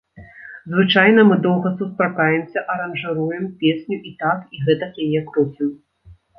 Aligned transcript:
Звычайна 0.71 1.25
мы 1.31 1.37
доўга 1.47 1.73
сустракаемся, 1.81 2.65
аранжыруем 2.77 3.45
песню, 3.61 4.01
і 4.11 4.17
так, 4.25 4.51
і 4.59 4.65
гэтак 4.67 4.93
яе 5.07 5.21
круцім. 5.33 5.73